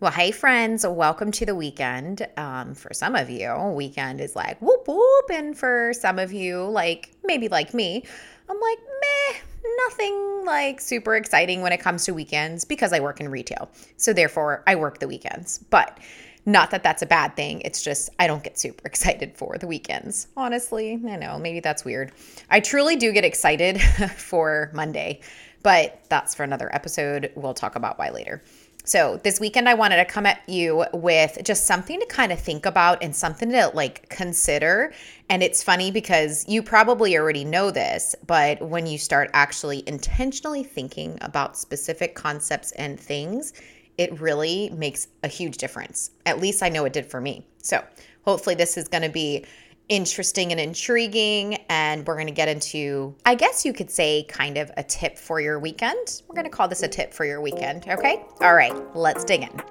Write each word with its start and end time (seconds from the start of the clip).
Well, 0.00 0.12
hey, 0.12 0.30
friends, 0.30 0.86
welcome 0.86 1.30
to 1.32 1.44
the 1.44 1.54
weekend. 1.54 2.26
Um, 2.38 2.74
for 2.74 2.94
some 2.94 3.14
of 3.14 3.28
you, 3.28 3.54
weekend 3.74 4.22
is 4.22 4.34
like 4.34 4.58
whoop 4.62 4.88
whoop. 4.88 5.30
And 5.30 5.54
for 5.54 5.92
some 5.92 6.18
of 6.18 6.32
you, 6.32 6.64
like 6.64 7.10
maybe 7.22 7.48
like 7.48 7.74
me, 7.74 8.02
I'm 8.48 8.58
like, 8.58 8.78
meh, 8.78 9.38
nothing 9.84 10.44
like 10.46 10.80
super 10.80 11.16
exciting 11.16 11.60
when 11.60 11.72
it 11.72 11.80
comes 11.80 12.06
to 12.06 12.14
weekends 12.14 12.64
because 12.64 12.94
I 12.94 13.00
work 13.00 13.20
in 13.20 13.28
retail. 13.30 13.68
So 13.98 14.14
therefore, 14.14 14.62
I 14.66 14.74
work 14.74 15.00
the 15.00 15.06
weekends. 15.06 15.58
But 15.68 15.98
not 16.46 16.70
that 16.70 16.82
that's 16.82 17.02
a 17.02 17.06
bad 17.06 17.36
thing. 17.36 17.60
It's 17.60 17.82
just 17.82 18.08
I 18.18 18.26
don't 18.26 18.42
get 18.42 18.58
super 18.58 18.82
excited 18.86 19.36
for 19.36 19.58
the 19.58 19.66
weekends. 19.66 20.28
Honestly, 20.34 20.94
I 20.94 21.16
know 21.16 21.38
maybe 21.38 21.60
that's 21.60 21.84
weird. 21.84 22.12
I 22.48 22.60
truly 22.60 22.96
do 22.96 23.12
get 23.12 23.26
excited 23.26 23.78
for 24.16 24.70
Monday, 24.72 25.20
but 25.62 26.00
that's 26.08 26.34
for 26.34 26.42
another 26.42 26.74
episode. 26.74 27.32
We'll 27.34 27.52
talk 27.52 27.76
about 27.76 27.98
why 27.98 28.08
later. 28.08 28.42
So, 28.90 29.20
this 29.22 29.38
weekend, 29.38 29.68
I 29.68 29.74
wanted 29.74 29.98
to 29.98 30.04
come 30.04 30.26
at 30.26 30.42
you 30.48 30.84
with 30.92 31.38
just 31.44 31.64
something 31.64 32.00
to 32.00 32.06
kind 32.06 32.32
of 32.32 32.40
think 32.40 32.66
about 32.66 33.04
and 33.04 33.14
something 33.14 33.48
to 33.52 33.70
like 33.72 34.08
consider. 34.08 34.92
And 35.28 35.44
it's 35.44 35.62
funny 35.62 35.92
because 35.92 36.44
you 36.48 36.60
probably 36.60 37.16
already 37.16 37.44
know 37.44 37.70
this, 37.70 38.16
but 38.26 38.60
when 38.60 38.88
you 38.88 38.98
start 38.98 39.30
actually 39.32 39.84
intentionally 39.86 40.64
thinking 40.64 41.18
about 41.20 41.56
specific 41.56 42.16
concepts 42.16 42.72
and 42.72 42.98
things, 42.98 43.52
it 43.96 44.20
really 44.20 44.70
makes 44.70 45.06
a 45.22 45.28
huge 45.28 45.58
difference. 45.58 46.10
At 46.26 46.40
least 46.40 46.60
I 46.60 46.68
know 46.68 46.84
it 46.84 46.92
did 46.92 47.06
for 47.06 47.20
me. 47.20 47.46
So, 47.62 47.84
hopefully, 48.24 48.56
this 48.56 48.76
is 48.76 48.88
going 48.88 49.04
to 49.04 49.08
be 49.08 49.44
interesting 49.90 50.52
and 50.52 50.60
intriguing. 50.60 51.56
And 51.68 52.06
we're 52.06 52.14
going 52.14 52.28
to 52.28 52.32
get 52.32 52.48
into, 52.48 53.14
I 53.26 53.34
guess 53.34 53.66
you 53.66 53.74
could 53.74 53.90
say, 53.90 54.24
kind 54.28 54.56
of 54.56 54.70
a 54.78 54.82
tip 54.82 55.18
for 55.18 55.40
your 55.40 55.58
weekend. 55.58 56.22
We're 56.28 56.36
going 56.36 56.46
to 56.46 56.50
call 56.50 56.68
this 56.68 56.82
a 56.82 56.88
tip 56.88 57.12
for 57.12 57.26
your 57.26 57.42
weekend. 57.42 57.86
Okay. 57.86 58.24
All 58.40 58.54
right. 58.54 58.74
Let's 58.96 59.24
dig 59.24 59.42
in. 59.42 59.62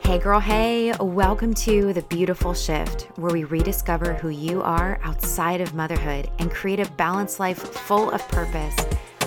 Hey, 0.00 0.18
girl, 0.18 0.40
hey, 0.40 0.92
welcome 1.00 1.54
to 1.54 1.94
The 1.94 2.02
Beautiful 2.02 2.52
Shift, 2.52 3.08
where 3.16 3.32
we 3.32 3.44
rediscover 3.44 4.12
who 4.12 4.28
you 4.28 4.60
are 4.60 5.00
outside 5.02 5.62
of 5.62 5.72
motherhood 5.72 6.30
and 6.38 6.50
create 6.50 6.80
a 6.80 6.90
balanced 6.92 7.40
life 7.40 7.58
full 7.58 8.10
of 8.10 8.20
purpose. 8.28 8.76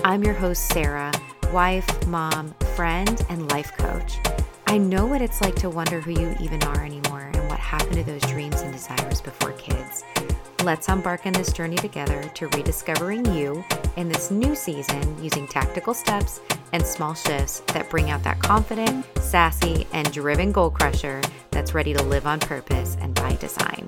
I'm 0.04 0.22
your 0.22 0.34
host, 0.34 0.68
Sarah, 0.68 1.10
wife, 1.52 2.06
mom, 2.06 2.54
friend, 2.76 3.20
and 3.28 3.50
life 3.50 3.72
coach. 3.76 4.20
I 4.68 4.78
know 4.78 5.06
what 5.06 5.22
it's 5.22 5.40
like 5.40 5.54
to 5.56 5.70
wonder 5.70 6.00
who 6.00 6.10
you 6.10 6.34
even 6.40 6.62
are 6.64 6.84
anymore 6.84 7.30
and 7.32 7.48
what 7.48 7.60
happened 7.60 7.94
to 7.94 8.04
those 8.04 8.22
dreams 8.22 8.60
and 8.62 8.72
desires 8.72 9.20
before 9.20 9.52
kids. 9.52 10.02
Let's 10.64 10.88
embark 10.88 11.24
on 11.24 11.32
this 11.32 11.52
journey 11.52 11.76
together 11.76 12.28
to 12.34 12.48
rediscovering 12.48 13.24
you 13.32 13.64
in 13.96 14.08
this 14.08 14.32
new 14.32 14.56
season 14.56 15.22
using 15.22 15.46
tactical 15.46 15.94
steps 15.94 16.40
and 16.72 16.84
small 16.84 17.14
shifts 17.14 17.60
that 17.68 17.88
bring 17.88 18.10
out 18.10 18.24
that 18.24 18.40
confident, 18.40 19.06
sassy, 19.20 19.86
and 19.92 20.12
driven 20.12 20.50
goal 20.50 20.70
crusher 20.70 21.22
that's 21.52 21.72
ready 21.72 21.94
to 21.94 22.02
live 22.02 22.26
on 22.26 22.40
purpose 22.40 22.96
and 23.00 23.14
by 23.14 23.36
design. 23.36 23.86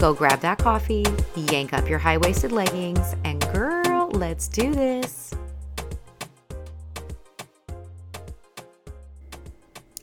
Go 0.00 0.12
grab 0.12 0.40
that 0.40 0.58
coffee, 0.58 1.06
yank 1.36 1.72
up 1.72 1.88
your 1.88 2.00
high 2.00 2.18
waisted 2.18 2.50
leggings, 2.50 3.14
and 3.22 3.40
girl, 3.52 4.10
let's 4.10 4.48
do 4.48 4.74
this. 4.74 5.32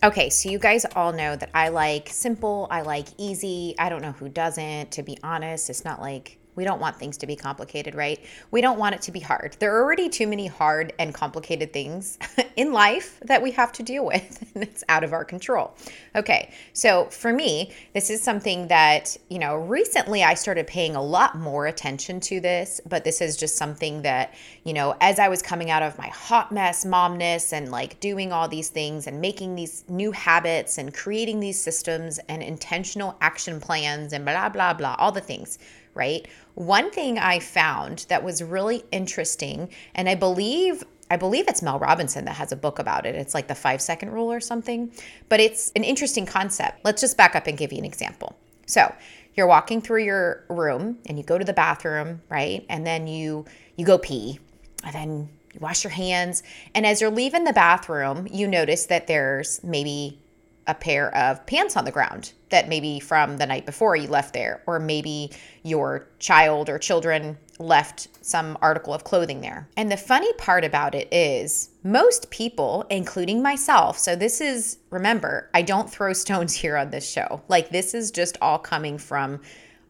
Okay, 0.05 0.29
so 0.29 0.49
you 0.49 0.59
guys 0.59 0.85
all 0.95 1.13
know 1.13 1.35
that 1.35 1.49
I 1.55 1.69
like 1.69 2.09
simple, 2.09 2.67
I 2.69 2.81
like 2.81 3.07
easy. 3.17 3.73
I 3.79 3.89
don't 3.89 4.03
know 4.03 4.11
who 4.11 4.29
doesn't, 4.29 4.91
to 4.91 5.01
be 5.01 5.17
honest. 5.23 5.67
It's 5.67 5.83
not 5.83 5.99
like 5.99 6.37
we 6.55 6.63
don't 6.63 6.79
want 6.79 6.97
things 6.97 7.17
to 7.17 7.27
be 7.27 7.35
complicated, 7.35 7.95
right? 7.95 8.19
We 8.51 8.61
don't 8.61 8.79
want 8.79 8.95
it 8.95 9.01
to 9.03 9.11
be 9.11 9.19
hard. 9.19 9.55
There 9.59 9.75
are 9.75 9.83
already 9.83 10.09
too 10.09 10.27
many 10.27 10.47
hard 10.47 10.93
and 10.99 11.13
complicated 11.13 11.73
things 11.73 12.17
in 12.55 12.71
life 12.71 13.19
that 13.25 13.41
we 13.41 13.51
have 13.51 13.71
to 13.73 13.83
deal 13.83 14.05
with, 14.05 14.51
and 14.55 14.63
it's 14.63 14.83
out 14.89 15.03
of 15.03 15.13
our 15.13 15.25
control. 15.25 15.75
Okay, 16.15 16.51
so 16.73 17.05
for 17.05 17.33
me, 17.33 17.71
this 17.93 18.09
is 18.09 18.21
something 18.21 18.67
that, 18.67 19.17
you 19.29 19.39
know, 19.39 19.55
recently 19.55 20.23
I 20.23 20.33
started 20.33 20.67
paying 20.67 20.95
a 20.95 21.01
lot 21.01 21.37
more 21.37 21.67
attention 21.67 22.19
to 22.21 22.39
this, 22.39 22.79
but 22.87 23.03
this 23.03 23.21
is 23.21 23.35
just 23.35 23.57
something 23.57 24.01
that, 24.03 24.33
you 24.63 24.73
know, 24.73 24.95
as 25.01 25.19
I 25.19 25.27
was 25.27 25.41
coming 25.41 25.69
out 25.69 25.83
of 25.83 25.97
my 25.97 26.07
hot 26.07 26.51
mess 26.51 26.85
momness 26.85 27.51
and 27.51 27.71
like 27.71 27.99
doing 27.99 28.31
all 28.31 28.47
these 28.47 28.69
things 28.69 29.07
and 29.07 29.19
making 29.19 29.55
these 29.55 29.83
new 29.89 30.11
habits 30.11 30.77
and 30.77 30.93
creating 30.93 31.39
these 31.39 31.59
systems 31.59 32.19
and 32.29 32.41
intentional 32.41 33.17
action 33.21 33.59
plans 33.59 34.13
and 34.13 34.25
blah, 34.25 34.49
blah, 34.49 34.73
blah, 34.73 34.95
all 34.97 35.11
the 35.11 35.21
things 35.21 35.59
right? 35.95 36.27
One 36.53 36.91
thing 36.91 37.17
I 37.17 37.39
found 37.39 38.05
that 38.09 38.23
was 38.23 38.43
really 38.43 38.83
interesting, 38.91 39.69
and 39.95 40.07
I 40.07 40.15
believe 40.15 40.83
I 41.09 41.17
believe 41.17 41.47
it's 41.47 41.61
Mel 41.61 41.77
Robinson 41.77 42.25
that 42.25 42.35
has 42.35 42.51
a 42.51 42.55
book 42.55 42.79
about 42.79 43.05
it. 43.05 43.13
It's 43.15 43.35
like 43.35 43.47
the 43.47 43.55
five 43.55 43.79
second 43.79 44.11
rule 44.11 44.31
or 44.31 44.39
something, 44.39 44.91
but 45.29 45.39
it's 45.39 45.71
an 45.75 45.83
interesting 45.83 46.25
concept. 46.25 46.83
Let's 46.83 47.01
just 47.01 47.15
back 47.15 47.35
up 47.35 47.45
and 47.45 47.57
give 47.57 47.71
you 47.71 47.77
an 47.77 47.85
example. 47.85 48.35
So 48.65 48.93
you're 49.35 49.47
walking 49.47 49.81
through 49.81 50.03
your 50.03 50.45
room 50.49 50.97
and 51.05 51.17
you 51.17 51.23
go 51.23 51.37
to 51.37 51.45
the 51.45 51.53
bathroom, 51.53 52.21
right? 52.29 52.65
And 52.69 52.85
then 52.87 53.07
you 53.07 53.45
you 53.75 53.85
go 53.85 53.97
pee, 53.97 54.39
and 54.83 54.93
then 54.93 55.29
you 55.53 55.59
wash 55.59 55.83
your 55.83 55.91
hands. 55.91 56.43
And 56.73 56.85
as 56.85 57.01
you're 57.01 57.11
leaving 57.11 57.43
the 57.43 57.53
bathroom, 57.53 58.27
you 58.31 58.47
notice 58.47 58.87
that 58.87 59.07
there's 59.07 59.63
maybe 59.63 60.19
a 60.67 60.73
pair 60.73 61.15
of 61.15 61.45
pants 61.45 61.77
on 61.77 61.85
the 61.85 61.91
ground 61.91 62.33
that 62.49 62.69
maybe 62.69 62.99
from 62.99 63.37
the 63.37 63.45
night 63.45 63.65
before 63.65 63.95
you 63.95 64.07
left 64.07 64.33
there, 64.33 64.63
or 64.65 64.79
maybe 64.79 65.31
your 65.63 66.07
child 66.19 66.69
or 66.69 66.79
children 66.79 67.37
left 67.59 68.07
some 68.21 68.57
article 68.61 68.93
of 68.93 69.03
clothing 69.03 69.41
there. 69.41 69.67
And 69.77 69.91
the 69.91 69.97
funny 69.97 70.31
part 70.33 70.63
about 70.63 70.95
it 70.95 71.07
is, 71.11 71.69
most 71.83 72.29
people, 72.29 72.85
including 72.89 73.41
myself, 73.41 73.97
so 73.97 74.15
this 74.15 74.41
is, 74.41 74.77
remember, 74.89 75.49
I 75.53 75.61
don't 75.61 75.89
throw 75.89 76.13
stones 76.13 76.53
here 76.61 76.77
on 76.77 76.89
this 76.89 77.09
show. 77.09 77.41
Like, 77.47 77.69
this 77.69 77.93
is 77.93 78.11
just 78.11 78.37
all 78.41 78.59
coming 78.59 78.97
from 78.97 79.41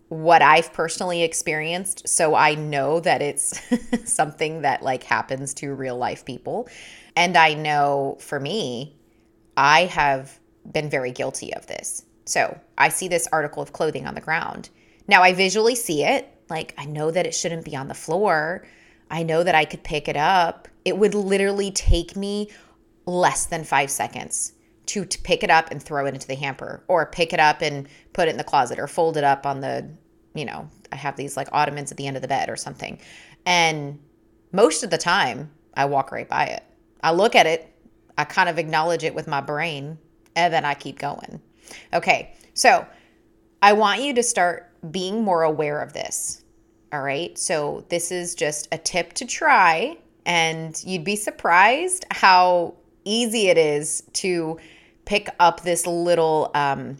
what 0.09 0.41
I've 0.41 0.71
personally 0.71 1.23
experienced. 1.23 2.07
So 2.07 2.35
I 2.35 2.55
know 2.55 2.99
that 2.99 3.21
it's 3.21 3.59
something 4.11 4.61
that 4.61 4.83
like 4.83 5.03
happens 5.03 5.53
to 5.55 5.73
real 5.73 5.97
life 5.97 6.25
people. 6.25 6.69
And 7.15 7.35
I 7.35 7.55
know 7.55 8.17
for 8.19 8.39
me, 8.39 8.95
I 9.57 9.85
have 9.85 10.39
been 10.71 10.89
very 10.89 11.11
guilty 11.11 11.53
of 11.53 11.67
this. 11.67 12.05
So 12.25 12.59
I 12.77 12.89
see 12.89 13.07
this 13.07 13.27
article 13.31 13.61
of 13.61 13.73
clothing 13.73 14.07
on 14.07 14.15
the 14.15 14.21
ground. 14.21 14.69
Now 15.07 15.21
I 15.21 15.33
visually 15.33 15.75
see 15.75 16.03
it. 16.03 16.31
Like 16.49 16.73
I 16.77 16.85
know 16.85 17.11
that 17.11 17.25
it 17.25 17.35
shouldn't 17.35 17.65
be 17.65 17.75
on 17.75 17.87
the 17.87 17.93
floor. 17.93 18.65
I 19.09 19.23
know 19.23 19.43
that 19.43 19.55
I 19.55 19.65
could 19.65 19.83
pick 19.83 20.07
it 20.07 20.17
up. 20.17 20.67
It 20.83 20.97
would 20.97 21.13
literally 21.13 21.71
take 21.71 22.15
me 22.15 22.49
less 23.05 23.45
than 23.45 23.63
five 23.63 23.91
seconds 23.91 24.53
to, 24.87 25.05
to 25.05 25.19
pick 25.19 25.43
it 25.43 25.49
up 25.49 25.71
and 25.71 25.81
throw 25.81 26.05
it 26.05 26.13
into 26.13 26.27
the 26.27 26.35
hamper 26.35 26.83
or 26.87 27.05
pick 27.05 27.33
it 27.33 27.39
up 27.39 27.61
and 27.61 27.87
put 28.13 28.27
it 28.27 28.31
in 28.31 28.37
the 28.37 28.43
closet 28.43 28.79
or 28.79 28.87
fold 28.87 29.17
it 29.17 29.23
up 29.23 29.45
on 29.45 29.61
the, 29.61 29.87
you 30.33 30.45
know, 30.45 30.69
I 30.91 30.95
have 30.95 31.15
these 31.15 31.37
like 31.37 31.49
ottomans 31.51 31.91
at 31.91 31.97
the 31.97 32.07
end 32.07 32.15
of 32.15 32.21
the 32.21 32.27
bed 32.27 32.49
or 32.49 32.55
something. 32.55 32.99
And 33.45 33.99
most 34.51 34.83
of 34.83 34.89
the 34.89 34.97
time, 34.97 35.51
I 35.75 35.85
walk 35.85 36.11
right 36.11 36.27
by 36.27 36.45
it. 36.45 36.63
I 37.01 37.11
look 37.11 37.35
at 37.35 37.45
it, 37.45 37.71
I 38.17 38.23
kind 38.23 38.49
of 38.49 38.57
acknowledge 38.57 39.03
it 39.03 39.13
with 39.13 39.27
my 39.27 39.41
brain, 39.41 39.97
and 40.35 40.53
then 40.53 40.65
I 40.65 40.73
keep 40.73 40.99
going. 40.99 41.41
Okay, 41.93 42.33
so 42.53 42.85
I 43.61 43.73
want 43.73 44.01
you 44.01 44.13
to 44.13 44.23
start 44.23 44.71
being 44.91 45.23
more 45.23 45.43
aware 45.43 45.81
of 45.81 45.93
this. 45.93 46.43
All 46.93 47.01
right, 47.01 47.37
so 47.37 47.85
this 47.89 48.11
is 48.11 48.35
just 48.35 48.67
a 48.71 48.77
tip 48.77 49.13
to 49.13 49.25
try, 49.25 49.97
and 50.25 50.81
you'd 50.85 51.03
be 51.03 51.15
surprised 51.15 52.05
how 52.11 52.75
easy 53.03 53.47
it 53.47 53.57
is 53.57 54.03
to 54.13 54.59
pick 55.05 55.29
up 55.39 55.61
this 55.61 55.85
little, 55.85 56.51
um, 56.55 56.97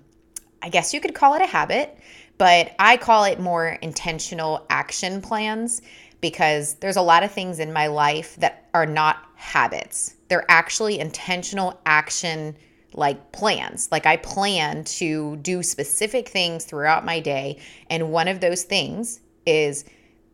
I 0.62 0.70
guess 0.70 0.94
you 0.94 1.02
could 1.02 1.16
call 1.16 1.34
it 1.36 1.42
a 1.42 1.46
habit, 1.46 1.98
but 2.38 2.74
I 2.80 2.98
call 2.98 3.24
it 3.24 3.40
more 3.40 3.70
intentional 3.82 4.66
action 4.70 5.22
plans 5.22 5.82
because 6.22 6.76
there's 6.76 6.98
a 6.98 7.02
lot 7.02 7.24
of 7.24 7.32
things 7.32 7.60
in 7.60 7.72
my 7.72 7.88
life 7.88 8.36
that 8.38 8.68
are 8.74 8.86
not 8.86 9.18
habits. 9.36 10.16
They're 10.28 10.50
actually 10.50 11.00
intentional 11.00 11.80
action 11.86 12.56
like 12.96 13.32
plans. 13.32 13.90
Like 13.92 14.06
I 14.06 14.18
plan 14.18 14.84
to 14.86 15.36
do 15.38 15.62
specific 15.62 16.30
things 16.30 16.66
throughout 16.66 17.06
my 17.06 17.20
day. 17.20 17.60
And 17.90 18.12
one 18.12 18.28
of 18.28 18.40
those 18.40 18.64
things 18.64 19.20
is 19.46 19.86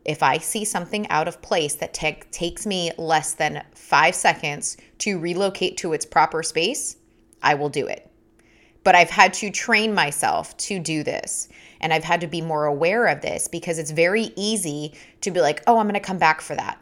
if 0.04 0.22
I 0.22 0.38
see 0.38 0.64
something 0.64 1.08
out 1.08 1.28
of 1.28 1.42
place 1.42 1.74
that 1.76 1.94
te- 1.94 2.22
takes 2.30 2.66
me 2.66 2.90
less 2.98 3.34
than 3.34 3.62
five 3.74 4.14
seconds 4.14 4.76
to 4.98 5.18
relocate 5.18 5.76
to 5.78 5.92
its 5.92 6.06
proper 6.06 6.42
space, 6.42 6.96
I 7.42 7.54
will 7.54 7.68
do 7.68 7.86
it. 7.86 8.08
But 8.84 8.96
I've 8.96 9.10
had 9.10 9.32
to 9.34 9.50
train 9.50 9.94
myself 9.94 10.56
to 10.58 10.80
do 10.80 11.04
this. 11.04 11.48
And 11.80 11.92
I've 11.92 12.04
had 12.04 12.20
to 12.22 12.26
be 12.26 12.40
more 12.40 12.66
aware 12.66 13.06
of 13.06 13.20
this 13.20 13.46
because 13.48 13.78
it's 13.78 13.90
very 13.90 14.32
easy 14.34 14.94
to 15.20 15.30
be 15.30 15.40
like, 15.40 15.62
oh, 15.66 15.78
I'm 15.78 15.86
going 15.86 15.94
to 15.94 16.00
come 16.00 16.18
back 16.18 16.40
for 16.40 16.56
that. 16.56 16.80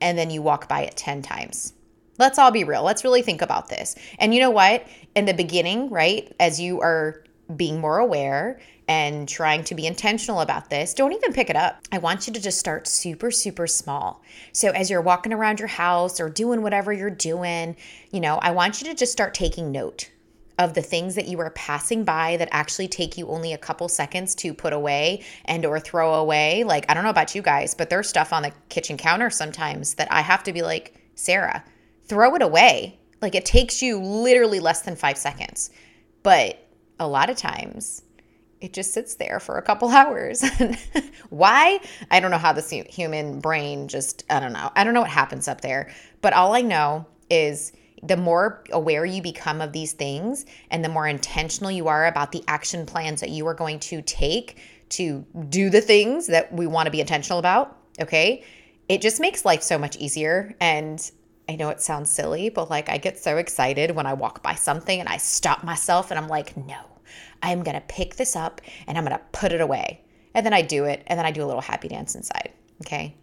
And 0.00 0.16
then 0.16 0.30
you 0.30 0.42
walk 0.42 0.68
by 0.68 0.82
it 0.82 0.96
10 0.96 1.22
times. 1.22 1.72
Let's 2.20 2.38
all 2.38 2.50
be 2.50 2.64
real. 2.64 2.82
Let's 2.82 3.02
really 3.02 3.22
think 3.22 3.40
about 3.40 3.70
this. 3.70 3.96
And 4.18 4.34
you 4.34 4.40
know 4.40 4.50
what? 4.50 4.86
In 5.16 5.24
the 5.24 5.32
beginning, 5.32 5.88
right, 5.88 6.30
as 6.38 6.60
you 6.60 6.82
are 6.82 7.24
being 7.56 7.80
more 7.80 7.98
aware 7.98 8.60
and 8.86 9.26
trying 9.26 9.64
to 9.64 9.74
be 9.74 9.86
intentional 9.86 10.42
about 10.42 10.68
this, 10.68 10.92
don't 10.92 11.14
even 11.14 11.32
pick 11.32 11.48
it 11.48 11.56
up. 11.56 11.80
I 11.90 11.96
want 11.96 12.26
you 12.26 12.34
to 12.34 12.40
just 12.40 12.58
start 12.58 12.86
super, 12.86 13.30
super 13.30 13.66
small. 13.66 14.22
So 14.52 14.68
as 14.68 14.90
you're 14.90 15.00
walking 15.00 15.32
around 15.32 15.60
your 15.60 15.68
house 15.68 16.20
or 16.20 16.28
doing 16.28 16.60
whatever 16.60 16.92
you're 16.92 17.08
doing, 17.08 17.74
you 18.12 18.20
know, 18.20 18.36
I 18.36 18.50
want 18.50 18.82
you 18.82 18.88
to 18.88 18.94
just 18.94 19.12
start 19.12 19.32
taking 19.32 19.72
note 19.72 20.10
of 20.58 20.74
the 20.74 20.82
things 20.82 21.14
that 21.14 21.26
you 21.26 21.40
are 21.40 21.48
passing 21.50 22.04
by 22.04 22.36
that 22.36 22.50
actually 22.52 22.86
take 22.86 23.16
you 23.16 23.26
only 23.28 23.54
a 23.54 23.58
couple 23.58 23.88
seconds 23.88 24.34
to 24.34 24.52
put 24.52 24.74
away 24.74 25.24
and 25.46 25.64
or 25.64 25.80
throw 25.80 26.12
away 26.16 26.64
like 26.64 26.84
i 26.90 26.92
don't 26.92 27.02
know 27.02 27.08
about 27.08 27.34
you 27.34 27.40
guys 27.40 27.74
but 27.74 27.88
there's 27.88 28.06
stuff 28.06 28.30
on 28.30 28.42
the 28.42 28.52
kitchen 28.68 28.98
counter 28.98 29.30
sometimes 29.30 29.94
that 29.94 30.06
i 30.12 30.20
have 30.20 30.42
to 30.42 30.52
be 30.52 30.60
like 30.60 30.94
sarah 31.14 31.64
throw 32.10 32.34
it 32.34 32.42
away 32.42 32.98
like 33.22 33.34
it 33.34 33.46
takes 33.46 33.80
you 33.80 33.98
literally 33.98 34.60
less 34.60 34.82
than 34.82 34.94
five 34.94 35.16
seconds 35.16 35.70
but 36.22 36.66
a 36.98 37.08
lot 37.08 37.30
of 37.30 37.36
times 37.36 38.02
it 38.60 38.72
just 38.72 38.92
sits 38.92 39.14
there 39.14 39.40
for 39.40 39.56
a 39.56 39.62
couple 39.62 39.88
hours. 40.00 40.44
Why? 41.30 41.80
I 42.10 42.20
don't 42.20 42.30
know 42.30 42.38
how 42.38 42.52
the 42.52 42.62
human 42.88 43.40
brain 43.40 43.88
just, 43.88 44.24
I 44.30 44.40
don't 44.40 44.52
know. 44.52 44.70
I 44.76 44.84
don't 44.84 44.94
know 44.94 45.00
what 45.00 45.10
happens 45.10 45.48
up 45.48 45.60
there. 45.60 45.90
But 46.20 46.32
all 46.32 46.54
I 46.54 46.60
know 46.60 47.06
is 47.30 47.72
the 48.02 48.16
more 48.16 48.64
aware 48.70 49.04
you 49.04 49.22
become 49.22 49.60
of 49.60 49.72
these 49.72 49.92
things 49.92 50.46
and 50.70 50.84
the 50.84 50.88
more 50.88 51.06
intentional 51.06 51.70
you 51.70 51.88
are 51.88 52.06
about 52.06 52.32
the 52.32 52.42
action 52.48 52.86
plans 52.86 53.20
that 53.20 53.30
you 53.30 53.46
are 53.46 53.54
going 53.54 53.78
to 53.78 54.02
take 54.02 54.58
to 54.90 55.24
do 55.48 55.70
the 55.70 55.80
things 55.80 56.26
that 56.26 56.52
we 56.52 56.66
want 56.66 56.86
to 56.86 56.90
be 56.90 57.00
intentional 57.00 57.38
about, 57.38 57.76
okay? 58.00 58.44
It 58.88 59.00
just 59.00 59.20
makes 59.20 59.44
life 59.44 59.62
so 59.62 59.78
much 59.78 59.96
easier. 59.96 60.54
And 60.60 61.10
I 61.50 61.56
know 61.56 61.70
it 61.70 61.82
sounds 61.82 62.10
silly, 62.10 62.48
but 62.48 62.70
like 62.70 62.88
I 62.88 62.96
get 62.96 63.18
so 63.18 63.36
excited 63.36 63.90
when 63.90 64.06
I 64.06 64.12
walk 64.12 64.40
by 64.40 64.54
something 64.54 65.00
and 65.00 65.08
I 65.08 65.16
stop 65.16 65.64
myself 65.64 66.12
and 66.12 66.18
I'm 66.18 66.28
like, 66.28 66.56
no, 66.56 66.78
I'm 67.42 67.64
going 67.64 67.74
to 67.74 67.80
pick 67.80 68.14
this 68.14 68.36
up 68.36 68.60
and 68.86 68.96
I'm 68.96 69.04
going 69.04 69.18
to 69.18 69.24
put 69.32 69.50
it 69.50 69.60
away. 69.60 70.00
And 70.32 70.46
then 70.46 70.52
I 70.52 70.62
do 70.62 70.84
it 70.84 71.02
and 71.08 71.18
then 71.18 71.26
I 71.26 71.32
do 71.32 71.42
a 71.42 71.48
little 71.48 71.60
happy 71.60 71.88
dance 71.88 72.14
inside, 72.14 72.52
okay? 72.82 73.16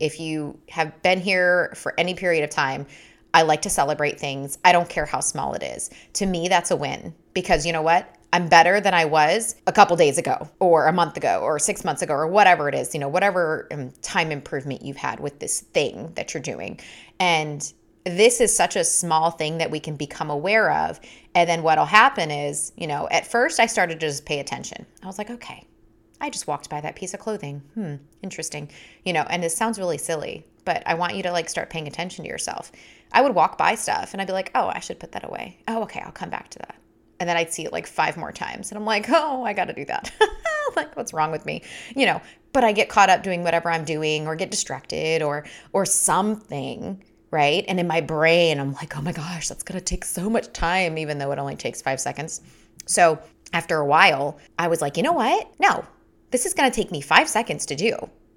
If 0.00 0.18
you 0.18 0.58
have 0.70 1.00
been 1.02 1.20
here 1.20 1.72
for 1.76 1.94
any 1.96 2.14
period 2.14 2.42
of 2.42 2.50
time, 2.50 2.84
I 3.32 3.42
like 3.42 3.62
to 3.62 3.70
celebrate 3.70 4.18
things. 4.18 4.58
I 4.64 4.72
don't 4.72 4.88
care 4.88 5.06
how 5.06 5.20
small 5.20 5.54
it 5.54 5.62
is. 5.62 5.88
To 6.14 6.26
me, 6.26 6.48
that's 6.48 6.72
a 6.72 6.76
win 6.76 7.14
because 7.32 7.64
you 7.64 7.72
know 7.72 7.82
what? 7.82 8.12
I'm 8.32 8.48
better 8.48 8.80
than 8.80 8.92
I 8.92 9.06
was 9.06 9.56
a 9.66 9.72
couple 9.72 9.96
days 9.96 10.18
ago 10.18 10.48
or 10.60 10.86
a 10.86 10.92
month 10.92 11.16
ago 11.16 11.40
or 11.42 11.58
six 11.58 11.84
months 11.84 12.02
ago 12.02 12.12
or 12.12 12.26
whatever 12.26 12.68
it 12.68 12.74
is, 12.74 12.92
you 12.92 13.00
know, 13.00 13.08
whatever 13.08 13.66
um, 13.72 13.90
time 14.02 14.30
improvement 14.30 14.82
you've 14.82 14.98
had 14.98 15.18
with 15.18 15.38
this 15.38 15.60
thing 15.60 16.12
that 16.14 16.34
you're 16.34 16.42
doing. 16.42 16.78
And 17.18 17.72
this 18.04 18.40
is 18.40 18.54
such 18.54 18.76
a 18.76 18.84
small 18.84 19.30
thing 19.30 19.58
that 19.58 19.70
we 19.70 19.80
can 19.80 19.96
become 19.96 20.30
aware 20.30 20.70
of. 20.70 21.00
And 21.34 21.48
then 21.48 21.62
what'll 21.62 21.86
happen 21.86 22.30
is, 22.30 22.72
you 22.76 22.86
know, 22.86 23.08
at 23.10 23.26
first 23.26 23.60
I 23.60 23.66
started 23.66 24.00
to 24.00 24.06
just 24.06 24.26
pay 24.26 24.40
attention. 24.40 24.84
I 25.02 25.06
was 25.06 25.18
like, 25.18 25.30
okay, 25.30 25.66
I 26.20 26.28
just 26.28 26.46
walked 26.46 26.68
by 26.68 26.80
that 26.82 26.96
piece 26.96 27.14
of 27.14 27.20
clothing. 27.20 27.62
Hmm, 27.74 27.94
interesting. 28.22 28.70
You 29.04 29.14
know, 29.14 29.24
and 29.30 29.42
this 29.42 29.56
sounds 29.56 29.78
really 29.78 29.98
silly, 29.98 30.44
but 30.66 30.82
I 30.86 30.94
want 30.94 31.16
you 31.16 31.22
to 31.22 31.32
like 31.32 31.48
start 31.48 31.70
paying 31.70 31.86
attention 31.86 32.24
to 32.24 32.30
yourself. 32.30 32.72
I 33.12 33.22
would 33.22 33.34
walk 33.34 33.56
by 33.56 33.74
stuff 33.74 34.12
and 34.12 34.20
I'd 34.20 34.26
be 34.26 34.34
like, 34.34 34.50
oh, 34.54 34.70
I 34.74 34.80
should 34.80 35.00
put 35.00 35.12
that 35.12 35.24
away. 35.24 35.58
Oh, 35.66 35.82
okay, 35.84 36.00
I'll 36.00 36.12
come 36.12 36.30
back 36.30 36.50
to 36.50 36.58
that. 36.58 36.76
And 37.20 37.28
then 37.28 37.36
I'd 37.36 37.52
see 37.52 37.64
it 37.64 37.72
like 37.72 37.86
five 37.86 38.16
more 38.16 38.32
times. 38.32 38.70
And 38.70 38.78
I'm 38.78 38.84
like, 38.84 39.06
oh, 39.08 39.42
I 39.42 39.52
got 39.52 39.66
to 39.66 39.72
do 39.72 39.84
that. 39.86 40.12
like, 40.76 40.96
what's 40.96 41.12
wrong 41.12 41.32
with 41.32 41.44
me? 41.44 41.62
You 41.96 42.06
know, 42.06 42.20
but 42.52 42.64
I 42.64 42.72
get 42.72 42.88
caught 42.88 43.10
up 43.10 43.22
doing 43.22 43.42
whatever 43.42 43.70
I'm 43.70 43.84
doing 43.84 44.26
or 44.26 44.36
get 44.36 44.50
distracted 44.50 45.22
or, 45.22 45.44
or 45.72 45.84
something. 45.84 47.02
Right. 47.30 47.64
And 47.68 47.78
in 47.78 47.86
my 47.86 48.00
brain, 48.00 48.58
I'm 48.58 48.72
like, 48.74 48.96
oh 48.96 49.02
my 49.02 49.12
gosh, 49.12 49.48
that's 49.48 49.62
going 49.62 49.78
to 49.78 49.84
take 49.84 50.04
so 50.04 50.30
much 50.30 50.52
time, 50.52 50.96
even 50.96 51.18
though 51.18 51.30
it 51.32 51.38
only 51.38 51.56
takes 51.56 51.82
five 51.82 52.00
seconds. 52.00 52.40
So 52.86 53.18
after 53.52 53.76
a 53.78 53.84
while, 53.84 54.38
I 54.58 54.68
was 54.68 54.80
like, 54.80 54.96
you 54.96 55.02
know 55.02 55.12
what? 55.12 55.50
No, 55.58 55.84
this 56.30 56.46
is 56.46 56.54
going 56.54 56.70
to 56.70 56.74
take 56.74 56.90
me 56.90 57.00
five 57.00 57.28
seconds 57.28 57.66
to 57.66 57.76
do. 57.76 57.96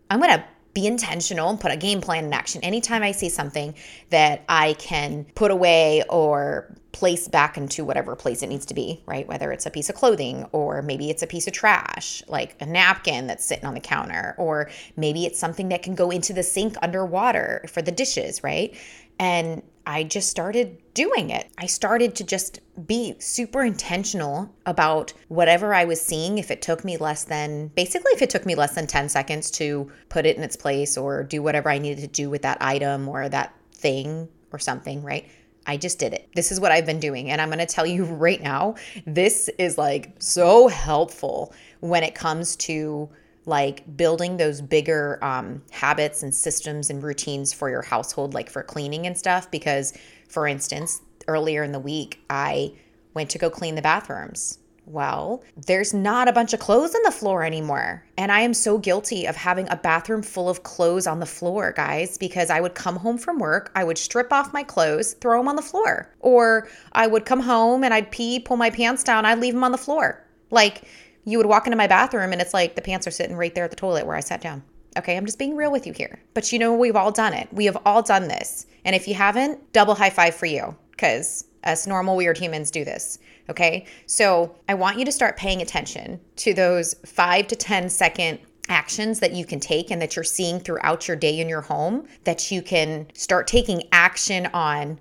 I'm 0.09 0.19
going 0.19 0.31
to 0.31 0.43
be 0.73 0.87
intentional 0.87 1.49
and 1.49 1.59
put 1.59 1.71
a 1.71 1.77
game 1.77 2.01
plan 2.01 2.25
in 2.25 2.33
action. 2.33 2.63
Anytime 2.63 3.03
I 3.03 3.11
see 3.11 3.29
something 3.29 3.75
that 4.09 4.43
I 4.47 4.73
can 4.73 5.25
put 5.35 5.51
away 5.51 6.03
or 6.09 6.75
place 6.91 7.27
back 7.27 7.57
into 7.57 7.85
whatever 7.85 8.15
place 8.15 8.43
it 8.43 8.47
needs 8.47 8.65
to 8.65 8.73
be, 8.73 9.01
right? 9.05 9.27
Whether 9.27 9.51
it's 9.51 9.65
a 9.65 9.71
piece 9.71 9.89
of 9.89 9.95
clothing 9.95 10.45
or 10.51 10.81
maybe 10.81 11.09
it's 11.09 11.23
a 11.23 11.27
piece 11.27 11.47
of 11.47 11.53
trash, 11.53 12.21
like 12.27 12.55
a 12.59 12.65
napkin 12.65 13.27
that's 13.27 13.45
sitting 13.45 13.65
on 13.65 13.73
the 13.73 13.79
counter, 13.79 14.35
or 14.37 14.69
maybe 14.97 15.25
it's 15.25 15.39
something 15.39 15.69
that 15.69 15.83
can 15.83 15.95
go 15.95 16.09
into 16.09 16.33
the 16.33 16.43
sink 16.43 16.75
underwater 16.81 17.65
for 17.71 17.81
the 17.81 17.91
dishes, 17.91 18.43
right? 18.43 18.75
And 19.19 19.61
I 19.85 20.03
just 20.03 20.29
started 20.29 20.77
doing 20.93 21.29
it. 21.29 21.49
I 21.57 21.65
started 21.65 22.15
to 22.15 22.23
just 22.23 22.59
be 22.85 23.15
super 23.19 23.63
intentional 23.63 24.53
about 24.65 25.13
whatever 25.27 25.73
I 25.73 25.85
was 25.85 26.01
seeing. 26.01 26.37
If 26.37 26.51
it 26.51 26.61
took 26.61 26.83
me 26.83 26.97
less 26.97 27.23
than, 27.23 27.67
basically, 27.69 28.11
if 28.13 28.21
it 28.21 28.29
took 28.29 28.45
me 28.45 28.55
less 28.55 28.75
than 28.75 28.87
10 28.87 29.09
seconds 29.09 29.49
to 29.51 29.91
put 30.09 30.25
it 30.25 30.37
in 30.37 30.43
its 30.43 30.55
place 30.55 30.97
or 30.97 31.23
do 31.23 31.41
whatever 31.41 31.69
I 31.69 31.77
needed 31.77 32.01
to 32.01 32.07
do 32.07 32.29
with 32.29 32.43
that 32.43 32.61
item 32.61 33.07
or 33.07 33.27
that 33.29 33.55
thing 33.73 34.27
or 34.51 34.59
something, 34.59 35.03
right? 35.03 35.27
I 35.67 35.77
just 35.77 35.99
did 35.99 36.13
it. 36.13 36.29
This 36.35 36.51
is 36.51 36.59
what 36.59 36.71
I've 36.71 36.85
been 36.85 36.99
doing. 36.99 37.29
And 37.29 37.39
I'm 37.39 37.49
going 37.49 37.59
to 37.59 37.65
tell 37.65 37.85
you 37.85 38.03
right 38.05 38.41
now, 38.41 38.75
this 39.05 39.49
is 39.57 39.77
like 39.77 40.13
so 40.19 40.67
helpful 40.67 41.53
when 41.79 42.03
it 42.03 42.15
comes 42.15 42.55
to 42.57 43.09
like 43.45 43.97
building 43.97 44.37
those 44.37 44.61
bigger 44.61 45.17
um, 45.23 45.63
habits 45.71 46.23
and 46.23 46.33
systems 46.33 46.89
and 46.89 47.01
routines 47.01 47.53
for 47.53 47.69
your 47.69 47.81
household, 47.81 48.33
like 48.33 48.49
for 48.49 48.63
cleaning 48.63 49.07
and 49.07 49.17
stuff. 49.17 49.49
Because, 49.49 49.93
for 50.27 50.47
instance, 50.47 51.01
earlier 51.27 51.63
in 51.63 51.71
the 51.71 51.79
week, 51.79 52.21
I 52.29 52.73
went 53.13 53.29
to 53.31 53.37
go 53.37 53.49
clean 53.49 53.75
the 53.75 53.81
bathrooms. 53.81 54.59
Well, 54.91 55.41
there's 55.55 55.93
not 55.93 56.27
a 56.27 56.33
bunch 56.33 56.51
of 56.51 56.59
clothes 56.59 56.93
on 56.93 57.01
the 57.03 57.11
floor 57.11 57.43
anymore. 57.45 58.03
And 58.17 58.29
I 58.29 58.41
am 58.41 58.53
so 58.53 58.77
guilty 58.77 59.25
of 59.25 59.37
having 59.37 59.69
a 59.69 59.77
bathroom 59.77 60.21
full 60.21 60.49
of 60.49 60.63
clothes 60.63 61.07
on 61.07 61.21
the 61.21 61.25
floor, 61.25 61.71
guys, 61.71 62.17
because 62.17 62.49
I 62.49 62.59
would 62.59 62.75
come 62.75 62.97
home 62.97 63.17
from 63.17 63.39
work, 63.39 63.71
I 63.73 63.85
would 63.85 63.97
strip 63.97 64.33
off 64.33 64.51
my 64.51 64.63
clothes, 64.63 65.13
throw 65.13 65.39
them 65.39 65.47
on 65.47 65.55
the 65.55 65.61
floor. 65.61 66.13
Or 66.19 66.67
I 66.91 67.07
would 67.07 67.25
come 67.25 67.39
home 67.39 67.85
and 67.85 67.93
I'd 67.93 68.11
pee, 68.11 68.39
pull 68.39 68.57
my 68.57 68.69
pants 68.69 69.01
down, 69.03 69.25
I'd 69.25 69.39
leave 69.39 69.53
them 69.53 69.63
on 69.63 69.71
the 69.71 69.77
floor. 69.77 70.21
Like, 70.49 70.83
you 71.23 71.37
would 71.37 71.47
walk 71.47 71.67
into 71.67 71.77
my 71.77 71.87
bathroom 71.87 72.33
and 72.33 72.41
it's 72.41 72.53
like 72.53 72.75
the 72.75 72.81
pants 72.81 73.07
are 73.07 73.11
sitting 73.11 73.37
right 73.37 73.55
there 73.55 73.63
at 73.63 73.69
the 73.69 73.77
toilet 73.77 74.05
where 74.05 74.17
I 74.17 74.21
sat 74.21 74.41
down. 74.41 74.61
Okay, 74.97 75.15
I'm 75.15 75.25
just 75.25 75.39
being 75.39 75.55
real 75.55 75.71
with 75.71 75.87
you 75.87 75.93
here. 75.93 76.19
But 76.33 76.51
you 76.51 76.59
know, 76.59 76.75
we've 76.75 76.97
all 76.97 77.13
done 77.13 77.33
it. 77.33 77.47
We 77.53 77.63
have 77.65 77.77
all 77.85 78.01
done 78.01 78.27
this. 78.27 78.65
And 78.83 78.93
if 78.93 79.07
you 79.07 79.13
haven't, 79.13 79.71
double 79.71 79.95
high 79.95 80.09
five 80.09 80.35
for 80.35 80.47
you 80.47 80.75
because 80.91 81.45
us 81.63 81.87
normal, 81.87 82.15
weird 82.15 82.37
humans 82.37 82.71
do 82.71 82.83
this. 82.83 83.19
Okay, 83.49 83.85
so 84.05 84.55
I 84.69 84.73
want 84.75 84.97
you 84.97 85.05
to 85.05 85.11
start 85.11 85.37
paying 85.37 85.61
attention 85.61 86.19
to 86.37 86.53
those 86.53 86.95
five 87.05 87.47
to 87.47 87.55
ten 87.55 87.89
second 87.89 88.39
actions 88.69 89.19
that 89.19 89.33
you 89.33 89.45
can 89.45 89.59
take 89.59 89.91
and 89.91 90.01
that 90.01 90.15
you're 90.15 90.23
seeing 90.23 90.59
throughout 90.59 91.07
your 91.07 91.17
day 91.17 91.39
in 91.39 91.49
your 91.49 91.61
home 91.61 92.07
that 92.23 92.51
you 92.51 92.61
can 92.61 93.07
start 93.13 93.47
taking 93.47 93.83
action 93.91 94.47
on 94.53 94.99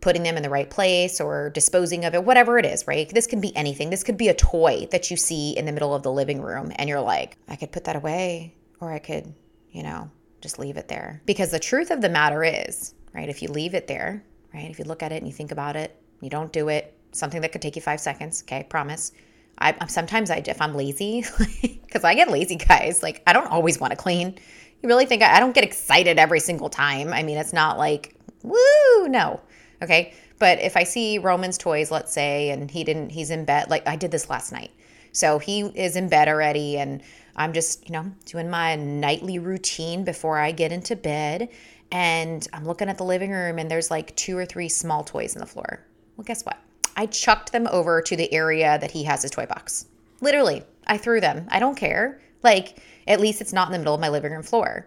putting 0.00 0.22
them 0.22 0.36
in 0.36 0.42
the 0.42 0.48
right 0.48 0.70
place 0.70 1.20
or 1.20 1.50
disposing 1.50 2.06
of 2.06 2.14
it, 2.14 2.24
whatever 2.24 2.58
it 2.58 2.64
is, 2.64 2.86
right? 2.86 3.10
This 3.10 3.26
can 3.26 3.40
be 3.40 3.54
anything. 3.54 3.90
This 3.90 4.02
could 4.02 4.16
be 4.16 4.28
a 4.28 4.34
toy 4.34 4.88
that 4.90 5.10
you 5.10 5.16
see 5.16 5.56
in 5.56 5.66
the 5.66 5.72
middle 5.72 5.94
of 5.94 6.02
the 6.02 6.12
living 6.12 6.40
room 6.40 6.72
and 6.76 6.88
you're 6.88 7.02
like, 7.02 7.36
I 7.48 7.56
could 7.56 7.72
put 7.72 7.84
that 7.84 7.96
away 7.96 8.54
or 8.80 8.92
I 8.92 8.98
could, 8.98 9.34
you 9.70 9.82
know, 9.82 10.10
just 10.40 10.58
leave 10.58 10.78
it 10.78 10.88
there. 10.88 11.20
Because 11.26 11.50
the 11.50 11.58
truth 11.58 11.90
of 11.90 12.00
the 12.00 12.08
matter 12.08 12.42
is, 12.42 12.94
right, 13.12 13.28
if 13.28 13.42
you 13.42 13.48
leave 13.48 13.74
it 13.74 13.86
there, 13.86 14.24
right, 14.54 14.70
if 14.70 14.78
you 14.78 14.86
look 14.86 15.02
at 15.02 15.12
it 15.12 15.16
and 15.16 15.26
you 15.26 15.34
think 15.34 15.52
about 15.52 15.76
it, 15.76 15.99
you 16.20 16.30
don't 16.30 16.52
do 16.52 16.68
it, 16.68 16.94
something 17.12 17.40
that 17.40 17.52
could 17.52 17.62
take 17.62 17.76
you 17.76 17.82
five 17.82 18.00
seconds, 18.00 18.42
okay, 18.42 18.66
promise. 18.68 19.12
I 19.58 19.86
sometimes 19.86 20.30
I 20.30 20.42
if 20.46 20.60
I'm 20.60 20.74
lazy, 20.74 21.24
because 21.62 22.04
I 22.04 22.14
get 22.14 22.30
lazy, 22.30 22.56
guys. 22.56 23.02
Like 23.02 23.22
I 23.26 23.32
don't 23.32 23.48
always 23.48 23.78
want 23.78 23.90
to 23.92 23.96
clean. 23.96 24.38
You 24.82 24.88
really 24.88 25.04
think 25.06 25.22
I, 25.22 25.36
I 25.36 25.40
don't 25.40 25.54
get 25.54 25.64
excited 25.64 26.18
every 26.18 26.40
single 26.40 26.70
time? 26.70 27.12
I 27.12 27.22
mean, 27.22 27.36
it's 27.36 27.52
not 27.52 27.76
like 27.76 28.14
woo, 28.42 29.08
no. 29.08 29.40
Okay. 29.82 30.14
But 30.38 30.60
if 30.60 30.76
I 30.76 30.84
see 30.84 31.18
Roman's 31.18 31.58
toys, 31.58 31.90
let's 31.90 32.12
say, 32.12 32.50
and 32.50 32.70
he 32.70 32.82
didn't, 32.82 33.10
he's 33.10 33.30
in 33.30 33.44
bed, 33.44 33.68
like 33.68 33.86
I 33.86 33.96
did 33.96 34.10
this 34.10 34.30
last 34.30 34.52
night. 34.52 34.70
So 35.12 35.38
he 35.38 35.60
is 35.60 35.96
in 35.96 36.08
bed 36.08 36.28
already, 36.28 36.78
and 36.78 37.02
I'm 37.36 37.52
just, 37.52 37.86
you 37.86 37.92
know, 37.92 38.10
doing 38.24 38.48
my 38.48 38.76
nightly 38.76 39.38
routine 39.38 40.04
before 40.04 40.38
I 40.38 40.52
get 40.52 40.72
into 40.72 40.96
bed. 40.96 41.50
And 41.92 42.46
I'm 42.52 42.64
looking 42.64 42.88
at 42.88 42.96
the 42.96 43.04
living 43.04 43.32
room, 43.32 43.58
and 43.58 43.70
there's 43.70 43.90
like 43.90 44.14
two 44.16 44.38
or 44.38 44.46
three 44.46 44.68
small 44.68 45.04
toys 45.04 45.34
in 45.34 45.40
the 45.40 45.46
floor. 45.46 45.84
Well, 46.20 46.26
guess 46.26 46.44
what? 46.44 46.58
I 46.96 47.06
chucked 47.06 47.50
them 47.50 47.66
over 47.70 48.02
to 48.02 48.14
the 48.14 48.30
area 48.30 48.78
that 48.78 48.90
he 48.90 49.04
has 49.04 49.22
his 49.22 49.30
toy 49.30 49.46
box. 49.46 49.86
Literally, 50.20 50.64
I 50.86 50.98
threw 50.98 51.18
them. 51.18 51.46
I 51.48 51.58
don't 51.58 51.78
care. 51.78 52.20
Like, 52.42 52.76
at 53.08 53.20
least 53.20 53.40
it's 53.40 53.54
not 53.54 53.68
in 53.68 53.72
the 53.72 53.78
middle 53.78 53.94
of 53.94 54.02
my 54.02 54.10
living 54.10 54.32
room 54.32 54.42
floor. 54.42 54.86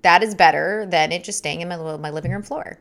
That 0.00 0.22
is 0.22 0.34
better 0.34 0.86
than 0.88 1.12
it 1.12 1.22
just 1.22 1.36
staying 1.36 1.60
in 1.60 1.68
my, 1.68 1.76
my 1.98 2.08
living 2.08 2.32
room 2.32 2.42
floor 2.42 2.80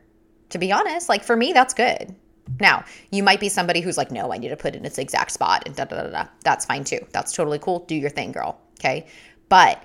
to 0.50 0.58
be 0.58 0.72
honest. 0.72 1.10
Like 1.10 1.24
for 1.24 1.36
me, 1.36 1.51
that's 1.51 1.74
good. 1.74 2.15
Now, 2.60 2.86
you 3.12 3.22
might 3.22 3.41
be 3.41 3.50
somebody 3.50 3.82
who's 3.82 3.98
like, 3.98 4.12
no, 4.12 4.34
I 4.34 4.38
need 4.38 4.50
to 4.50 4.58
put 4.58 4.75
it 4.75 4.77
in 4.77 4.86
its 4.86 4.98
exact 4.98 5.32
spot 5.32 5.63
and 5.65 5.75
da 5.75 5.84
da 5.84 6.03
da 6.03 6.10
da. 6.10 6.27
That's 6.44 6.65
fine 6.65 6.86
too. 6.86 7.06
That's 7.12 7.34
totally 7.34 7.60
cool. 7.60 7.79
Do 7.82 7.96
your 7.96 8.10
thing, 8.10 8.32
girl. 8.32 8.60
Okay. 8.79 9.08
But 9.50 9.84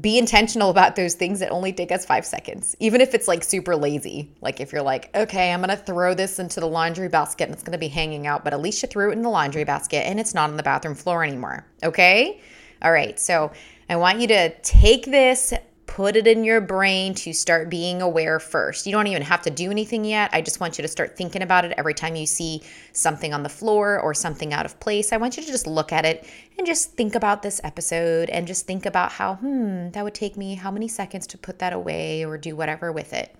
be 0.00 0.18
intentional 0.18 0.68
about 0.70 0.96
those 0.96 1.14
things 1.14 1.40
that 1.40 1.50
only 1.50 1.72
take 1.72 1.90
us 1.90 2.04
five 2.04 2.26
seconds, 2.26 2.76
even 2.78 3.00
if 3.00 3.14
it's 3.14 3.26
like 3.26 3.42
super 3.42 3.74
lazy. 3.74 4.30
Like 4.40 4.60
if 4.60 4.72
you're 4.72 4.82
like, 4.82 5.14
okay, 5.16 5.52
I'm 5.52 5.60
gonna 5.60 5.76
throw 5.76 6.14
this 6.14 6.38
into 6.38 6.60
the 6.60 6.66
laundry 6.66 7.08
basket 7.08 7.44
and 7.44 7.54
it's 7.54 7.62
gonna 7.62 7.78
be 7.78 7.88
hanging 7.88 8.26
out, 8.26 8.44
but 8.44 8.52
at 8.52 8.60
least 8.60 8.82
you 8.82 8.88
threw 8.88 9.10
it 9.10 9.14
in 9.14 9.22
the 9.22 9.30
laundry 9.30 9.64
basket 9.64 10.06
and 10.06 10.20
it's 10.20 10.34
not 10.34 10.50
on 10.50 10.56
the 10.56 10.62
bathroom 10.62 10.94
floor 10.94 11.24
anymore. 11.24 11.66
Okay? 11.82 12.40
All 12.82 12.92
right, 12.92 13.18
so 13.18 13.50
I 13.88 13.96
want 13.96 14.20
you 14.20 14.28
to 14.28 14.50
take 14.60 15.06
this 15.06 15.54
put 15.98 16.14
it 16.14 16.28
in 16.28 16.44
your 16.44 16.60
brain 16.60 17.12
to 17.12 17.32
start 17.32 17.68
being 17.68 18.00
aware 18.00 18.38
first. 18.38 18.86
You 18.86 18.92
don't 18.92 19.08
even 19.08 19.20
have 19.22 19.42
to 19.42 19.50
do 19.50 19.68
anything 19.72 20.04
yet. 20.04 20.30
I 20.32 20.40
just 20.40 20.60
want 20.60 20.78
you 20.78 20.82
to 20.82 20.86
start 20.86 21.16
thinking 21.16 21.42
about 21.42 21.64
it 21.64 21.74
every 21.76 21.92
time 21.92 22.14
you 22.14 22.24
see 22.24 22.62
something 22.92 23.34
on 23.34 23.42
the 23.42 23.48
floor 23.48 23.98
or 23.98 24.14
something 24.14 24.52
out 24.52 24.64
of 24.64 24.78
place. 24.78 25.12
I 25.12 25.16
want 25.16 25.36
you 25.36 25.42
to 25.42 25.48
just 25.48 25.66
look 25.66 25.92
at 25.92 26.04
it 26.04 26.24
and 26.56 26.64
just 26.64 26.92
think 26.92 27.16
about 27.16 27.42
this 27.42 27.60
episode 27.64 28.30
and 28.30 28.46
just 28.46 28.64
think 28.64 28.86
about 28.86 29.10
how, 29.10 29.34
hmm, 29.34 29.90
that 29.90 30.04
would 30.04 30.14
take 30.14 30.36
me 30.36 30.54
how 30.54 30.70
many 30.70 30.86
seconds 30.86 31.26
to 31.26 31.36
put 31.36 31.58
that 31.58 31.72
away 31.72 32.24
or 32.24 32.38
do 32.38 32.54
whatever 32.54 32.92
with 32.92 33.12
it. 33.12 33.34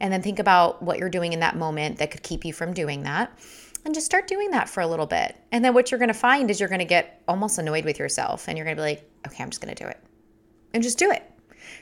And 0.00 0.10
then 0.10 0.22
think 0.22 0.38
about 0.38 0.82
what 0.82 0.98
you're 0.98 1.10
doing 1.10 1.34
in 1.34 1.40
that 1.40 1.54
moment 1.54 1.98
that 1.98 2.10
could 2.10 2.22
keep 2.22 2.46
you 2.46 2.54
from 2.54 2.72
doing 2.72 3.02
that. 3.02 3.30
And 3.84 3.92
just 3.92 4.06
start 4.06 4.26
doing 4.26 4.52
that 4.52 4.70
for 4.70 4.80
a 4.80 4.86
little 4.86 5.04
bit. 5.04 5.36
And 5.52 5.62
then 5.62 5.74
what 5.74 5.90
you're 5.90 6.00
going 6.00 6.08
to 6.08 6.14
find 6.14 6.50
is 6.50 6.60
you're 6.60 6.70
going 6.70 6.78
to 6.78 6.86
get 6.86 7.20
almost 7.28 7.58
annoyed 7.58 7.84
with 7.84 7.98
yourself 7.98 8.48
and 8.48 8.56
you're 8.56 8.64
going 8.64 8.78
to 8.78 8.80
be 8.80 8.88
like, 8.88 9.10
okay, 9.26 9.42
I'm 9.42 9.50
just 9.50 9.60
going 9.60 9.74
to 9.74 9.84
do 9.84 9.86
it. 9.86 10.02
And 10.72 10.82
just 10.82 10.96
do 10.96 11.10
it 11.10 11.29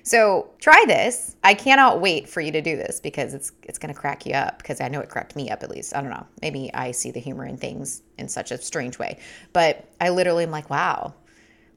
so 0.02 0.50
try 0.58 0.84
this. 0.86 1.36
I 1.44 1.54
cannot 1.54 2.00
wait 2.00 2.28
for 2.28 2.40
you 2.40 2.52
to 2.52 2.60
do 2.60 2.76
this 2.76 3.00
because 3.00 3.34
it's 3.34 3.52
it's 3.62 3.78
to 3.78 3.94
crack 3.94 4.26
you 4.26 4.34
up 4.34 4.58
because 4.58 4.80
I 4.80 4.88
know 4.88 5.00
it 5.00 5.08
cracked 5.08 5.36
me 5.36 5.50
up 5.50 5.62
at 5.62 5.70
least. 5.70 5.94
I 5.94 6.00
don't 6.00 6.10
know. 6.10 6.26
Maybe 6.42 6.70
I 6.74 6.90
see 6.90 7.10
the 7.10 7.20
humor 7.20 7.46
in 7.46 7.56
things 7.56 8.02
in 8.18 8.28
such 8.28 8.50
a 8.50 8.58
strange 8.58 8.98
way. 8.98 9.18
But 9.52 9.88
I 10.00 10.10
literally 10.10 10.44
am 10.44 10.50
like, 10.50 10.70
wow. 10.70 11.14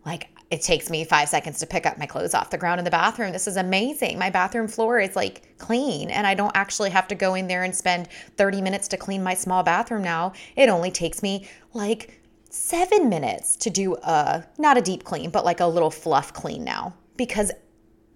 Like 0.06 0.30
it 0.50 0.62
takes 0.62 0.90
me 0.90 1.06
5 1.06 1.30
seconds 1.30 1.60
to 1.60 1.66
pick 1.66 1.86
up 1.86 1.98
my 1.98 2.06
clothes 2.06 2.34
off 2.34 2.50
the 2.50 2.58
ground 2.58 2.80
in 2.80 2.86
the 2.86 2.92
bathroom. 2.92 3.32
This 3.32 3.48
is 3.48 3.56
amazing. 3.56 4.20
My 4.20 4.30
bathroom 4.30 4.68
floor 4.68 5.00
is 5.00 5.16
like 5.16 5.58
clean 5.58 6.10
and 6.10 6.28
I 6.28 6.34
don't 6.34 6.56
actually 6.56 6.90
have 6.90 7.08
to 7.08 7.16
go 7.16 7.36
in 7.36 7.48
there 7.48 7.64
and 7.64 7.74
spend 7.74 8.10
30 8.38 8.62
minutes 8.62 8.88
to 8.90 8.98
clean 8.98 9.24
my 9.24 9.34
small 9.34 9.64
bathroom 9.64 10.04
now. 10.04 10.34
It 10.56 10.68
only 10.68 10.92
takes 10.92 11.24
me 11.24 11.48
like 11.74 12.22
7 12.50 13.08
minutes 13.08 13.56
to 13.58 13.70
do 13.70 13.96
a 14.04 14.44
not 14.58 14.78
a 14.78 14.82
deep 14.82 15.06
clean, 15.06 15.30
but 15.30 15.46
like 15.46 15.62
a 15.62 15.66
little 15.66 15.92
fluff 15.92 16.34
clean 16.34 16.66
now 16.66 16.94
because 17.16 17.52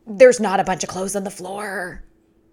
there's 0.07 0.39
not 0.39 0.59
a 0.59 0.63
bunch 0.63 0.83
of 0.83 0.89
clothes 0.89 1.15
on 1.15 1.23
the 1.23 1.31
floor 1.31 2.03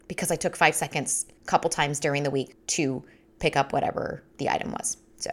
because 0.08 0.30
I 0.30 0.36
took 0.36 0.56
five 0.56 0.74
seconds 0.74 1.26
a 1.42 1.46
couple 1.46 1.70
times 1.70 2.00
during 2.00 2.22
the 2.22 2.30
week 2.30 2.66
to 2.68 3.04
pick 3.38 3.56
up 3.56 3.72
whatever 3.72 4.22
the 4.38 4.48
item 4.48 4.72
was. 4.72 4.96
So 5.16 5.30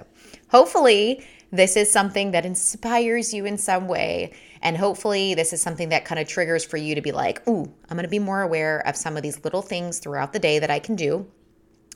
hopefully, 0.49 1.25
this 1.51 1.75
is 1.75 1.91
something 1.91 2.31
that 2.31 2.45
inspires 2.45 3.33
you 3.33 3.45
in 3.45 3.57
some 3.57 3.87
way. 3.87 4.33
And 4.61 4.77
hopefully, 4.77 5.33
this 5.33 5.53
is 5.53 5.61
something 5.61 5.89
that 5.89 6.05
kind 6.05 6.19
of 6.19 6.27
triggers 6.27 6.63
for 6.63 6.77
you 6.77 6.95
to 6.95 7.01
be 7.01 7.11
like, 7.11 7.47
ooh, 7.47 7.63
I'm 7.89 7.97
going 7.97 8.03
to 8.03 8.09
be 8.09 8.19
more 8.19 8.41
aware 8.41 8.85
of 8.87 8.95
some 8.95 9.17
of 9.17 9.23
these 9.23 9.43
little 9.43 9.61
things 9.61 9.99
throughout 9.99 10.33
the 10.33 10.39
day 10.39 10.59
that 10.59 10.69
I 10.69 10.79
can 10.79 10.95
do 10.95 11.25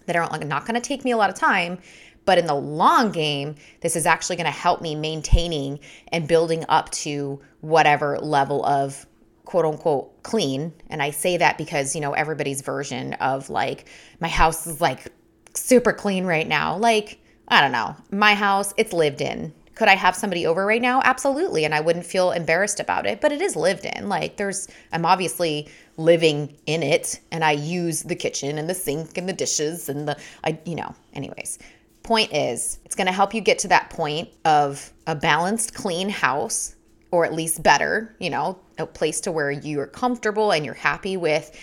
that 0.06 0.16
are 0.16 0.40
not 0.46 0.66
going 0.66 0.76
to 0.76 0.82
take 0.82 1.06
me 1.06 1.12
a 1.12 1.18
lot 1.18 1.30
of 1.30 1.36
time. 1.36 1.80
But 2.26 2.38
in 2.38 2.48
the 2.48 2.56
long 2.56 3.12
game, 3.12 3.56
this 3.82 3.96
is 3.96 4.06
actually 4.06 4.38
going 4.38 4.46
to 4.46 4.52
help 4.52 4.82
me 4.82 4.96
maintaining 4.96 5.80
and 6.12 6.28
building 6.28 6.66
up 6.70 6.90
to 6.92 7.42
whatever 7.62 8.18
level 8.20 8.66
of 8.66 9.06
quote 9.54 9.66
unquote 9.66 10.24
clean. 10.24 10.74
And 10.90 11.00
I 11.00 11.12
say 11.12 11.38
that 11.38 11.60
because, 11.60 11.94
you 11.94 12.02
know, 12.02 12.14
everybody's 12.14 12.62
version 12.62 13.14
of 13.14 13.52
like, 13.52 13.86
my 14.20 14.28
house 14.28 14.66
is 14.66 14.82
like 14.82 15.14
super 15.54 15.94
clean 15.94 16.26
right 16.26 16.48
now. 16.48 16.76
Like, 16.76 17.20
I 17.50 17.62
don't 17.62 17.72
know, 17.72 17.96
my 18.10 18.34
house, 18.34 18.74
it's 18.78 18.94
lived 18.94 19.22
in. 19.22 19.54
Could 19.76 19.90
I 19.90 19.96
have 19.96 20.16
somebody 20.16 20.48
over 20.48 20.66
right 20.66 20.82
now? 20.82 21.04
Absolutely. 21.04 21.66
And 21.66 21.76
I 21.76 21.82
wouldn't 21.82 22.08
feel 22.08 22.32
embarrassed 22.32 22.80
about 22.80 23.06
it, 23.06 23.22
but 23.22 23.32
it 23.32 23.44
is 23.44 23.56
lived 23.56 23.86
in. 23.86 24.10
Like, 24.10 24.38
there's, 24.38 24.68
I'm 24.92 25.06
obviously 25.06 25.70
living 25.98 26.58
in 26.66 26.82
it 26.82 27.20
and 27.32 27.44
I 27.44 27.52
use 27.52 28.02
the 28.02 28.16
kitchen 28.16 28.58
and 28.58 28.68
the 28.68 28.74
sink 28.74 29.20
and 29.20 29.30
the 29.30 29.34
dishes 29.34 29.88
and 29.88 30.08
the, 30.08 30.18
I, 30.44 30.58
you 30.66 30.74
know, 30.74 30.96
anyways. 31.14 31.60
Point 32.02 32.34
is, 32.34 32.80
it's 32.86 32.96
going 32.96 33.06
to 33.06 33.14
help 33.14 33.36
you 33.36 33.42
get 33.42 33.60
to 33.60 33.68
that 33.68 33.92
point 33.92 34.30
of 34.46 34.92
a 35.06 35.14
balanced, 35.14 35.76
clean 35.76 36.10
house 36.10 36.76
or 37.14 37.24
at 37.24 37.32
least 37.32 37.62
better, 37.62 38.16
you 38.20 38.28
know, 38.28 38.58
a 38.80 38.88
place 38.88 39.22
to 39.22 39.32
where 39.32 39.52
you're 39.52 39.86
comfortable 39.86 40.52
and 40.52 40.66
you're 40.66 40.74
happy 40.74 41.16
with 41.16 41.56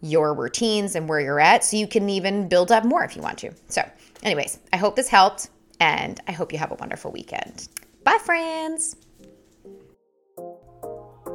your 0.00 0.32
routines 0.32 0.94
and 0.96 1.06
where 1.10 1.20
you're 1.20 1.38
at 1.38 1.62
so 1.62 1.76
you 1.76 1.86
can 1.86 2.08
even 2.08 2.48
build 2.48 2.72
up 2.72 2.84
more 2.84 3.04
if 3.04 3.14
you 3.14 3.20
want 3.20 3.36
to. 3.36 3.52
So, 3.68 3.86
anyways, 4.22 4.58
I 4.72 4.78
hope 4.78 4.96
this 4.96 5.08
helped 5.08 5.50
and 5.78 6.18
I 6.26 6.32
hope 6.32 6.54
you 6.54 6.58
have 6.58 6.72
a 6.72 6.76
wonderful 6.76 7.12
weekend. 7.12 7.68
Bye, 8.02 8.16
friends. 8.24 8.96